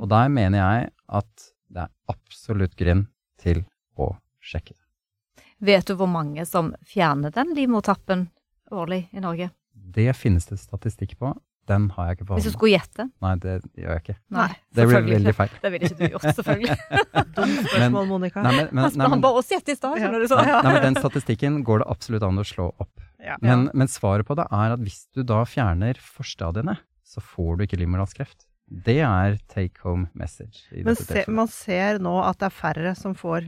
[0.02, 0.90] Og der mener jeg
[1.20, 3.08] at det er absolutt grunn
[3.42, 3.64] til
[3.98, 4.84] å sjekke det.
[5.68, 8.28] Vet du hvor mange som fjerner den livmortappen
[8.74, 9.50] årlig i Norge?
[9.74, 11.34] Det finnes det statistikk på.
[11.68, 13.06] Den har jeg ikke på Hvis du skulle gjette?
[13.24, 14.16] Nei, det gjør jeg ikke.
[14.38, 15.58] Nei, Det blir veldig feil.
[15.64, 16.78] Det ville ikke du gjort, selvfølgelig.
[17.38, 18.44] Dumt spørsmål, Monica.
[18.46, 20.40] Nei, men, men, Han nei, han men, bare oss gjette i stad, skjønner du så.
[20.40, 23.07] nei, nei, men den statistikken går det absolutt an å slå opp.
[23.28, 23.38] Ja.
[23.44, 27.66] Men, men svaret på det er at hvis du da fjerner forstadiene, så får du
[27.68, 28.46] ikke livmorhalskreft.
[28.68, 30.66] Det er take home message.
[30.76, 33.48] i Men se, man ser nå at det er færre som får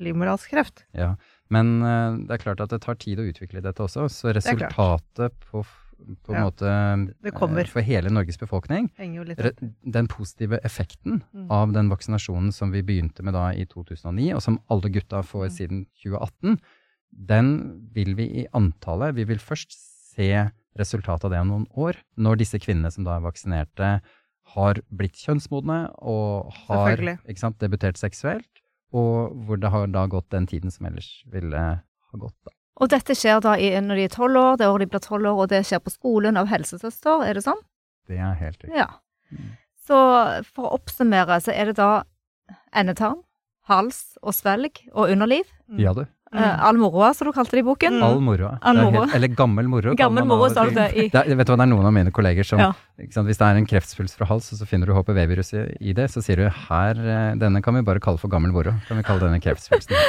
[0.00, 0.84] livmorhalskreft.
[0.96, 1.14] Ja,
[1.52, 5.34] men uh, det er klart at det tar tid å utvikle dette også, så resultatet
[5.50, 5.64] på,
[6.24, 9.42] på en Ja, måte eh, for hele Norges befolkning, jo litt
[9.82, 11.50] den positive effekten Mm.
[11.50, 15.50] av den vaksinasjonen som vi begynte med da i 2009, og som alle gutta får
[15.50, 15.56] Mm.
[15.58, 16.60] siden 2018,
[17.10, 17.52] den
[17.94, 22.40] vil vi i antallet Vi vil først se resultatet av det om noen år, når
[22.42, 23.90] disse kvinnene som da er vaksinerte,
[24.54, 27.02] har blitt kjønnsmodne og har
[27.38, 32.18] sant, debutert seksuelt, og hvor det har da gått den tiden som ellers ville ha
[32.18, 32.36] gått.
[32.46, 32.54] Da.
[32.80, 35.30] Og dette skjer da i, når de er tolv år, det året de blir tolv
[35.30, 37.60] år, og det skjer på skolen av helsesøster, er det sånn?
[38.10, 38.78] Det er helt riktig.
[38.78, 38.88] Ja.
[39.30, 39.50] Mm.
[39.86, 39.98] Så
[40.54, 41.90] for å oppsummere, så er det da
[42.76, 43.20] endetarm,
[43.70, 45.46] hals og svelg og underliv.
[45.78, 46.06] Ja, du.
[46.32, 47.96] Eh, all moroa, som du kalte det i boken.
[47.98, 48.02] Mm.
[48.06, 48.52] All moroa.
[48.62, 49.96] Er Eller gammel moro.
[49.98, 51.92] Gammel moro, sa du det i Det er, vet du hva, det er noen av
[51.92, 52.68] mine kolleger som Ja.
[53.02, 55.90] ikke sant, Hvis det er en kreftsvulst fra hals, og så finner du HPV-virus i,
[55.90, 58.70] i det, så sier du her, eh, denne kan vi bare kalle for gammel moro.
[58.86, 59.96] Kan vi kalle denne kreftsvulsten.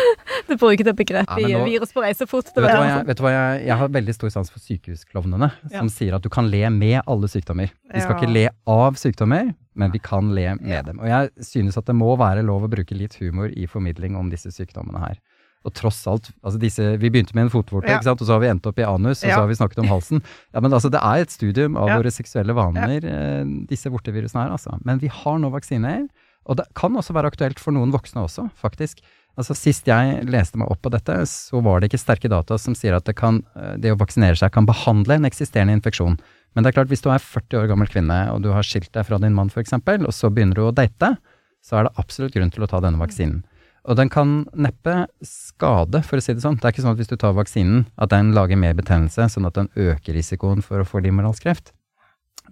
[0.51, 2.45] Du bruker det begrepet Ja, nå- Virus på reisefot.
[2.53, 2.55] fort.
[2.55, 5.51] vet, du hva jeg, vet du hva jeg, jeg har veldig stor sans for sykehusklovnene,
[5.71, 7.69] som sier at du kan le med alle sykdommer.
[7.93, 8.19] Vi skal Ja.
[8.21, 10.81] ikke le av sykdommer, men vi kan le med Ja.
[10.81, 10.99] dem.
[10.99, 14.29] Og jeg synes at det må være lov å bruke litt humor i formidling om
[14.29, 15.15] disse sykdommene her.
[15.63, 17.97] Og tross alt, altså disse, Vi begynte med en fotvorte, Ja.
[17.99, 18.21] ikke sant?
[18.21, 19.35] og så har vi endt opp i anus, og Ja.
[19.35, 20.23] så har vi snakket om halsen.
[20.53, 21.97] Ja, men altså Det er et studium av Ja.
[21.99, 24.49] våre seksuelle vaner, eh, disse vortevirusene her.
[24.51, 24.79] altså.
[24.83, 26.07] Men vi har nå vaksiner,
[26.47, 29.01] og det kan også være aktuelt for noen voksne også, faktisk.
[29.37, 32.73] Altså Sist jeg leste meg opp på dette, så var det ikke sterke data som
[32.73, 36.19] sier at det, kan, eh, det å vaksinere seg kan behandle en eksisterende infeksjon.
[36.55, 38.91] Men det er klart, hvis du er 40 år gammel kvinne, og du har skilt
[38.91, 41.17] deg fra din mann f.eks., og så begynner du å date,
[41.63, 43.43] så er det absolutt grunn til å ta denne vaksinen.
[43.89, 46.59] Og den kan neppe skade, for å si det sånn.
[46.59, 49.47] Det er ikke sånn at hvis du tar vaksinen, at den lager mer betennelse, sånn
[49.49, 51.73] at den øker risikoen for å få livmorhalskreft.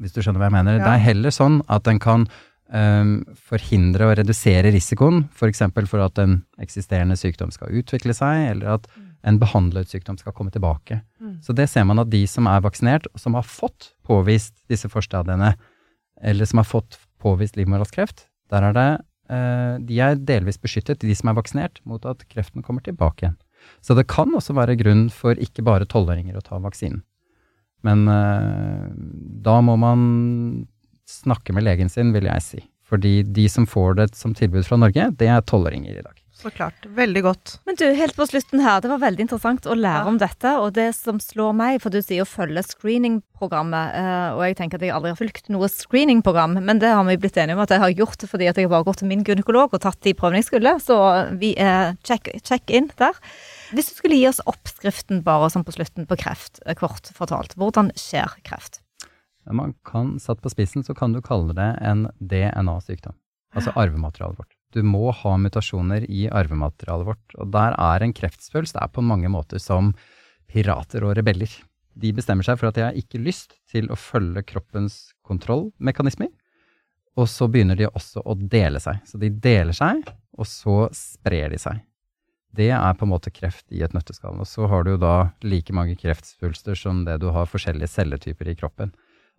[0.02, 0.80] Hvis du skjønner hva jeg mener.
[0.80, 0.86] Ja.
[0.88, 2.26] Det er heller sånn at den kan
[2.74, 3.14] um,
[3.50, 5.62] forhindre og redusere risikoen, f.eks.
[5.68, 8.90] For, for at en eksisterende sykdom skal utvikle seg, eller at
[9.28, 11.02] en behandlet sykdom skal komme tilbake.
[11.20, 11.36] Mm.
[11.46, 14.90] Så det ser man at de som er vaksinert, og som har fått påvist disse
[14.90, 15.54] forstadiene,
[16.26, 18.90] eller som har fått påvist livmorhalskreft, der er det
[19.30, 23.36] De er delvis beskyttet, de som er vaksinert, mot at kreften kommer tilbake igjen.
[23.82, 27.04] Så det kan også være grunn for ikke bare tolvåringer å ta vaksinen.
[27.88, 28.88] Men eh,
[29.46, 30.02] da må man
[31.10, 32.64] snakke med legen sin, vil jeg si.
[32.90, 36.19] Fordi de som får det som tilbud fra Norge, det er tolvåringer i dag.
[36.40, 36.86] Så klart.
[36.96, 37.54] Veldig godt.
[37.68, 40.08] Men du, helt på slutten her, det var veldig interessant å lære Ja.
[40.08, 40.54] om dette.
[40.64, 44.80] Og det som slår meg, for du sier å følge screeningprogrammet, eh, og jeg tenker
[44.80, 47.74] at jeg aldri har fulgt noe screeningprogram, men det har vi blitt enige om at
[47.76, 50.14] jeg har gjort fordi at jeg bare har gått til min gynekolog og tatt de
[50.14, 50.98] prøvene jeg skulle, så
[51.38, 53.20] vi er check, check in der.
[53.76, 57.56] Hvis du skulle gi oss oppskriften bare sånn på slutten på kreft, eh, kort fortalt,
[57.60, 58.80] hvordan skjer kreft?
[59.52, 63.16] Man kan, satt på spissen, så kan du kalle det en DNA-sykdom.
[63.56, 64.54] Altså arvematerialet vårt.
[64.74, 67.36] Du må ha mutasjoner i arvematerialet vårt.
[67.42, 69.94] Og der er en kreftsvulst det er på mange måter som
[70.50, 71.50] pirater og rebeller.
[72.00, 76.30] De bestemmer seg for at de har ikke lyst til å følge kroppens kontrollmekanismer.
[77.20, 79.02] Og så begynner de også å dele seg.
[79.10, 80.06] Så de deler seg,
[80.38, 81.82] og så sprer de seg.
[82.56, 84.40] Det er på en måte kreft i et nøtteskall.
[84.42, 88.50] Og så har du jo da like mange kreftsvulster som det du har forskjellige celletyper
[88.50, 88.94] i kroppen.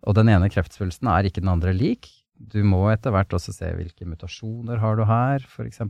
[0.06, 2.08] Og den ene kreftsvulsten er ikke den andre lik.
[2.40, 5.82] Du må etter hvert også se hvilke mutasjoner har du her, f.eks.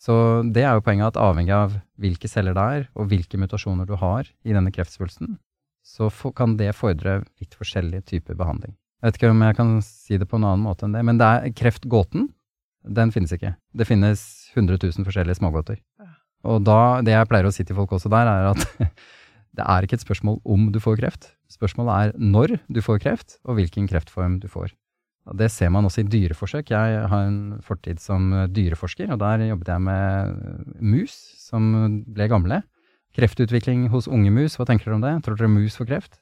[0.00, 0.14] Så
[0.54, 3.96] det er jo poenget at avhengig av hvilke celler det er, og hvilke mutasjoner du
[3.98, 5.36] har i denne kreftsvulsten,
[5.84, 8.76] så kan det fordre litt forskjellige typer behandling.
[8.98, 11.20] Jeg vet ikke om jeg kan si det på en annen måte enn det, men
[11.20, 12.30] det er kreftgåten,
[12.88, 13.52] den finnes ikke.
[13.76, 14.22] Det finnes
[14.54, 15.78] 100 000 forskjellige smågåter.
[16.48, 18.64] Og da, det jeg pleier å si til folk også der, er at
[19.58, 21.32] det er ikke et spørsmål om du får kreft.
[21.50, 24.72] Spørsmålet er når du får kreft, og hvilken kreftform du får.
[25.36, 26.70] Det ser man også i dyreforsøk.
[26.72, 32.62] Jeg har en fortid som dyreforsker, og der jobbet jeg med mus som ble gamle.
[33.16, 35.14] Kreftutvikling hos unge mus, hva tenker dere om det?
[35.26, 36.20] Tror dere mus får kreft?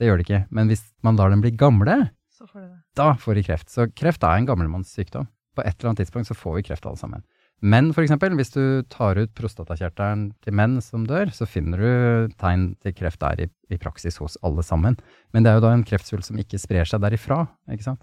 [0.00, 0.42] Det gjør de ikke.
[0.50, 2.72] Men hvis man lar dem bli gamle, Så får det.
[2.98, 3.70] da får de kreft.
[3.70, 5.28] Så kreft er en gammelmannssykdom.
[5.54, 7.22] På et eller annet tidspunkt så får vi kreft alle sammen.
[7.62, 12.32] Men for eksempel, hvis du tar ut prostatakjertelen til menn som dør, så finner du
[12.40, 14.96] tegn til kreft der i, i praksis hos alle sammen.
[15.32, 18.02] Men det er jo da en kreftsvulst som ikke sprer seg derifra, ikke sant.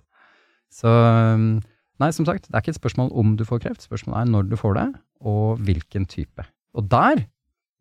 [0.74, 1.50] Så um,
[2.02, 4.50] nei, som sagt, det er ikke et spørsmål om du får kreft, spørsmålet er når
[4.52, 4.88] du får det,
[5.26, 6.46] og hvilken type.
[6.78, 7.26] Og der,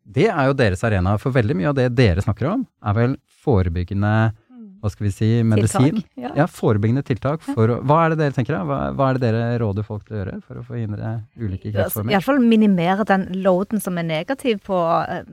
[0.09, 3.17] det er jo deres arena, for veldig mye av det dere snakker om, er vel
[3.45, 4.13] forebyggende,
[4.79, 5.99] hva skal vi si, medisin.
[5.99, 6.11] Tiltak?
[6.19, 6.31] Ja.
[6.39, 8.61] Ja, forebyggende tiltak for Hva er det dere tenker da?
[8.67, 12.13] Hva, hva er det dere råder folk til å gjøre for å forhindre ulike kreftformer?
[12.15, 15.27] Iallfall minimere den loaden som er negativ på eh,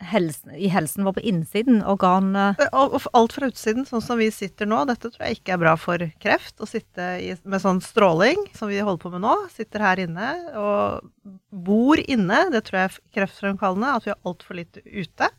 [0.00, 1.80] helsen, i helsen vår på innsiden.
[1.86, 5.56] Organ eh, og alt fra utsiden, sånn som vi sitter nå, dette tror jeg ikke
[5.56, 6.56] er bra for kreft.
[6.62, 9.34] Å sitte i, med sånn stråling som vi holder på med nå.
[9.54, 12.44] Sitter her inne og bor inne.
[12.54, 13.94] Det tror jeg er kreftfremkallende.
[13.98, 15.30] At vi har altfor lite ute.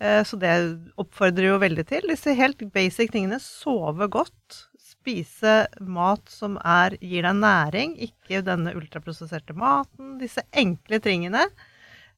[0.00, 0.54] Eh, Så det
[0.98, 2.10] oppfordrer jo veldig til.
[2.10, 3.40] Disse helt basic tingene.
[3.42, 4.64] Sove godt.
[4.88, 10.16] Spise mat som er, gir deg næring, ikke denne ultraprosesserte maten.
[10.20, 11.46] Disse enkle tingene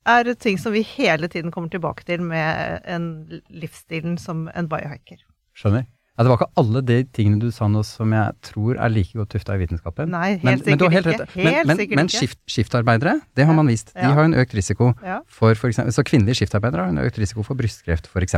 [0.06, 5.18] er ting som vi hele tiden kommer tilbake til med en livsstilen som en biohacker.
[5.56, 5.86] Skjønner.
[6.18, 9.16] Ja, det var ikke alle de tingene du sa nå som jeg tror er like
[9.16, 10.10] godt tufta i vitenskapen.
[10.12, 11.28] Nei, helt men, men sikkert helt ikke.
[11.36, 13.94] Men, Helt men, sikkert men skift, skiftarbeidere, det har man vist.
[13.94, 14.12] De Ja.
[14.18, 14.92] har en økt risiko
[15.32, 18.34] for eksempel, Så kvinnelige skiftarbeidere har en økt risiko for brystkreft, f.eks.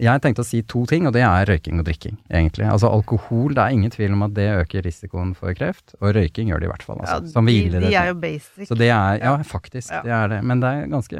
[0.00, 2.66] Jeg tenkte å si to ting, og det er røyking og drikking, egentlig.
[2.66, 6.50] Altså alkohol, det er ingen tvil om at det øker risikoen for kreft, og røyking
[6.50, 6.98] gjør det i hvert fall.
[7.06, 8.66] Ja, som vi de, de er jo basic.
[8.66, 10.02] Så det er, ja, faktisk, Ja.
[10.02, 10.42] det er det.
[10.42, 11.18] Men det er ganske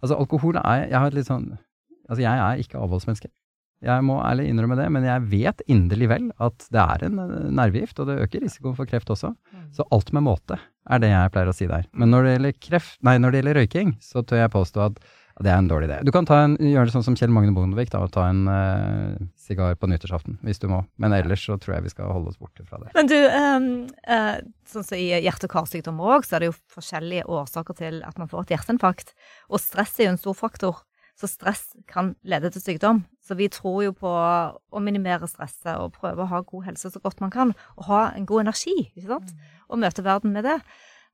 [0.00, 1.58] Altså, alkohol er Jeg har et litt sånn
[2.08, 3.30] Altså, jeg er ikke avholdsmenneske.
[3.84, 7.50] Jeg må ærlig innrømme det, men jeg vet inderlig vel at det er en eh,
[7.52, 9.34] nervegift, og det øker risikoen for kreft også.
[9.52, 9.66] Mm.
[9.76, 10.58] Så alt med måte
[10.88, 11.84] er det jeg pleier å si der.
[11.92, 15.00] Men når det gjelder kreft, nei, når det gjelder røyking, så tør jeg påstå at
[15.42, 15.96] Det er en dårlig idé.
[16.06, 18.44] Du kan ta en, gjøre det sånn som Kjell Magne Bondevik, da, og ta en
[18.46, 20.84] uh, sigar på nyttårsaften, hvis du må.
[21.02, 22.92] Men ellers så tror jeg vi skal holde oss borte fra det.
[22.94, 23.68] Men du, um,
[24.06, 24.38] uh,
[24.70, 28.20] sånn som i hjerte- og karsykdommer òg, så er det jo forskjellige årsaker til at
[28.22, 29.10] man får et hjerteinfarkt.
[29.50, 30.84] Og stress er jo en stor faktor.
[31.18, 33.04] Så stress kan lede til sykdom.
[33.22, 37.02] Så vi tror jo på å minimere stresset og prøve å ha god helse så
[37.02, 37.54] godt man kan.
[37.78, 39.30] Og ha en god energi, ikke sant.
[39.70, 40.58] Og møte verden med det.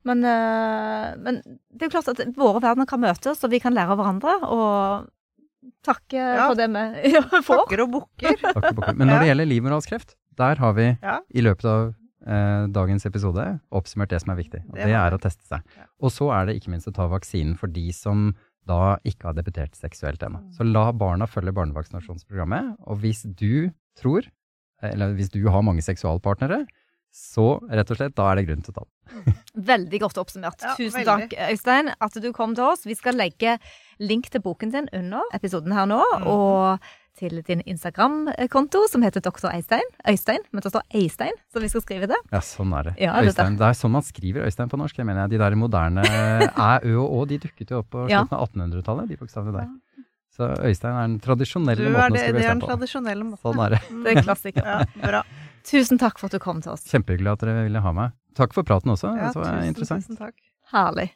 [0.09, 3.77] Men, uh, men det er jo klart at våre verdener kan møtes, og vi kan
[3.77, 4.37] lære av hverandre.
[4.49, 5.09] Og
[5.87, 6.49] takke ja.
[6.49, 7.15] for det vi
[7.49, 7.65] får.
[7.65, 8.37] Takker og bukker.
[8.95, 11.19] Men når det gjelder livmorhalskreft, der har vi ja.
[11.29, 14.63] i løpet av eh, dagens episode oppsummert det som er viktig.
[14.71, 15.65] Og det, det er å teste seg.
[15.77, 15.89] Ja.
[16.01, 18.31] Og så er det ikke minst å ta vaksinen for de som
[18.69, 20.43] da ikke har debutert seksuelt ennå.
[20.45, 20.51] Mm.
[20.57, 22.77] Så la barna følge barnevaksinasjonsprogrammet.
[22.87, 24.29] Og hvis du tror,
[24.85, 26.63] eller hvis du har mange seksualpartnere,
[27.11, 28.95] så rett og slett, da er det grunn til å ta den.
[29.55, 30.63] Veldig godt oppsummert.
[30.63, 31.29] Ja, Tusen veldig.
[31.31, 32.87] takk, Øystein, at du kom til oss.
[32.87, 33.59] Vi skal legge
[34.01, 36.01] link til boken din under episoden her nå.
[36.21, 36.27] Mm.
[36.31, 39.51] Og til din Instagram-konto, som heter Dr.
[39.53, 39.85] Øystein.
[40.09, 42.17] Øystein, men det står Eistein, så vi skal skrive det.
[42.33, 42.95] Ja, sånn er det.
[43.03, 44.97] Ja, Øystein, det er sånn man skriver Øystein på norsk.
[44.97, 46.05] Jeg mener, De der moderne
[46.71, 49.69] æ, ø og å, de dukket jo opp på slutten av 1800-tallet, de bokstavene der.
[50.37, 52.39] Så Øystein er den tradisjonelle måten å skrive Øystein på.
[52.39, 53.45] Det er den tradisjonelle måten.
[53.45, 53.83] Sånn er det.
[53.91, 54.71] Det er klassiker.
[54.73, 55.25] ja, bra.
[55.69, 56.87] Tusen takk for at du kom til oss.
[56.89, 58.17] Kjempehyggelig at dere ville ha meg.
[58.39, 59.15] Takk for praten også.
[59.17, 60.07] Ja, det var tusen, interessant.
[60.07, 60.37] Tusen takk.
[60.71, 61.11] Herlig.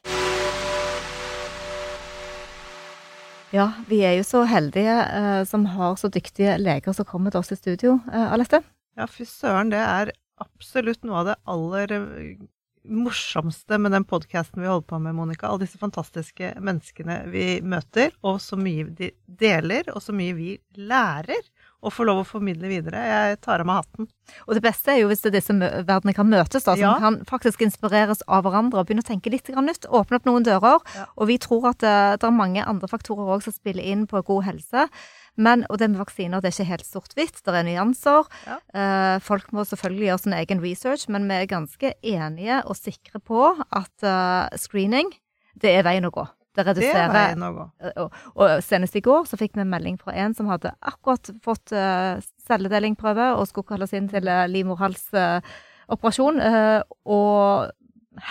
[3.55, 7.43] Ja, vi er jo så heldige eh, som har så dyktige leger som kommer til
[7.43, 7.99] oss i studio.
[8.11, 8.59] Eh, Alette?
[8.99, 10.11] Ja, fy søren, det er
[10.43, 12.41] absolutt noe av det aller eh,
[12.85, 15.47] morsomste med den podkasten vi holder på med, Monica.
[15.47, 20.51] Alle disse fantastiske menneskene vi møter, og så mye de deler, og så mye vi
[20.75, 21.47] lærer
[21.85, 23.01] og få lov å formidle videre.
[23.05, 24.07] Jeg tar av meg hatten.
[24.47, 26.95] Og det beste er jo hvis det er disse verdenene kan møtes, da, som ja.
[27.01, 29.85] kan faktisk inspireres av hverandre og begynne å tenke litt nytt.
[29.85, 30.81] Åpne opp noen dører.
[30.97, 31.05] Ja.
[31.15, 34.05] Og vi tror at det, eh, det er mange andre faktorer òg som spiller inn
[34.09, 34.87] på god helse.
[35.35, 38.29] Men, og det med vaksiner det er ikke helt sort-hvitt, det er nyanser.
[38.47, 38.57] Ja.
[38.73, 43.19] Eh, folk må selvfølgelig gjøre sin egen research, men vi er ganske enige og sikre
[43.19, 45.11] på at uh, screening,
[45.59, 46.25] det er veien å gå.
[46.55, 47.65] Det reduserer det er og,
[47.95, 51.31] og, og, senest i går så fikk vi en melding fra en som hadde akkurat
[51.43, 56.39] fått uh, celledelingprøve og skulle kalles inn til uh, livmorhalsoperasjon.
[56.39, 57.73] Uh, og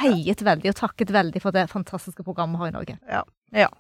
[0.01, 2.99] heiet veldig og takket veldig for det fantastiske programmet vi har i Norge.
[3.11, 3.23] Ja.
[3.53, 3.71] ja.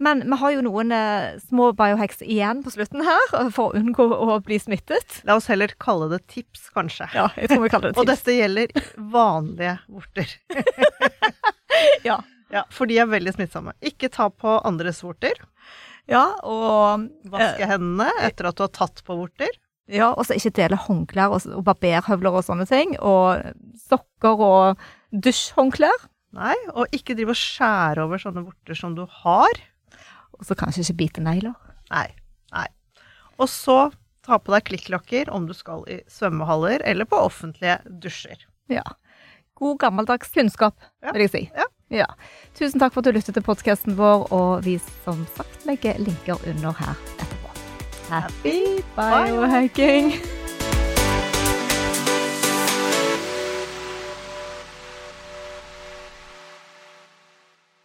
[0.00, 4.06] Men vi har jo noen uh, små biohacks igjen på slutten her, for å unngå
[4.16, 5.20] å bli smittet.
[5.28, 7.10] La oss heller kalle det tips, kanskje.
[7.12, 8.04] Ja, jeg tror vi kaller det tips.
[8.06, 8.72] og dette gjelder
[9.12, 10.36] vanlige vorter.
[12.08, 12.16] ja.
[12.50, 13.74] Ja, for de er veldig smittsomme.
[13.84, 15.38] Ikke ta på andres vorter.
[16.10, 19.52] Ja, og Vaske eh, hendene etter at du har tatt på vorter.
[19.90, 22.96] Ja, og så ikke dele håndklær og, og barberhøvler og sånne ting.
[22.98, 23.42] Og
[23.88, 26.06] sokker og dusjhåndklær.
[26.38, 29.62] Nei, og ikke drive og skjære over sånne vorter som du har.
[30.38, 31.56] Og så kanskje ikke bite negler.
[31.90, 32.06] Nei.
[32.54, 32.68] Nei.
[33.40, 33.90] Og så
[34.26, 38.46] ta på deg klikklakker om du skal i svømmehaller eller på offentlige dusjer.
[38.70, 38.84] Ja.
[39.58, 41.12] God gammeldags kunnskap, ja.
[41.14, 41.42] vil jeg si.
[41.56, 41.66] Ja.
[41.90, 42.06] Ja.
[42.54, 46.38] Tusen takk for at du lyttet til podkasten vår, og vi som sagt legger linker
[46.46, 47.54] under her etterpå.
[48.10, 48.58] Happy
[48.94, 50.14] biohacking!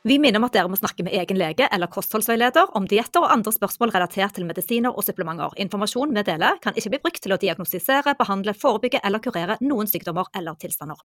[0.06, 3.32] Vi minner om at dere må snakke med egen lege eller kostholdsveileder om dietter og
[3.34, 5.58] andre spørsmål relatert til medisiner og supplementer.
[5.66, 9.90] Informasjon vi deler, kan ikke bli brukt til å diagnostisere, behandle, forebygge eller kurere noen
[9.90, 11.02] sykdommer eller tilstander.